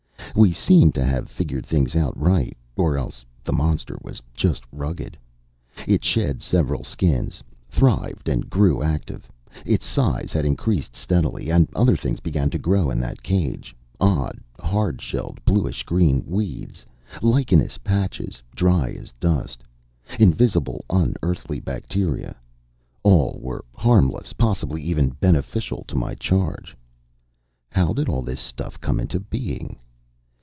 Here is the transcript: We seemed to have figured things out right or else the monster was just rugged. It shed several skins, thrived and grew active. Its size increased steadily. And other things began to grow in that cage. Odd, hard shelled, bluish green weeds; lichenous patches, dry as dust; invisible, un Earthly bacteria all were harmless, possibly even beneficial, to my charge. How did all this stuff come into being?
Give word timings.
We 0.33 0.53
seemed 0.53 0.95
to 0.95 1.03
have 1.03 1.29
figured 1.29 1.65
things 1.65 1.93
out 1.93 2.15
right 2.17 2.55
or 2.77 2.97
else 2.97 3.25
the 3.43 3.51
monster 3.51 3.97
was 4.01 4.21
just 4.33 4.63
rugged. 4.71 5.17
It 5.85 6.05
shed 6.05 6.41
several 6.41 6.85
skins, 6.85 7.43
thrived 7.67 8.29
and 8.29 8.49
grew 8.49 8.81
active. 8.81 9.27
Its 9.65 9.85
size 9.85 10.33
increased 10.33 10.95
steadily. 10.95 11.51
And 11.51 11.67
other 11.75 11.97
things 11.97 12.21
began 12.21 12.49
to 12.51 12.57
grow 12.57 12.89
in 12.89 12.97
that 13.01 13.21
cage. 13.21 13.75
Odd, 13.99 14.39
hard 14.57 15.01
shelled, 15.01 15.43
bluish 15.43 15.83
green 15.83 16.23
weeds; 16.25 16.85
lichenous 17.21 17.77
patches, 17.79 18.41
dry 18.55 18.91
as 18.97 19.11
dust; 19.19 19.65
invisible, 20.17 20.85
un 20.89 21.13
Earthly 21.21 21.59
bacteria 21.59 22.37
all 23.03 23.37
were 23.41 23.65
harmless, 23.75 24.31
possibly 24.31 24.81
even 24.81 25.09
beneficial, 25.09 25.83
to 25.89 25.97
my 25.97 26.15
charge. 26.15 26.77
How 27.69 27.91
did 27.91 28.07
all 28.07 28.21
this 28.21 28.41
stuff 28.41 28.79
come 28.79 28.97
into 28.97 29.19
being? 29.19 29.77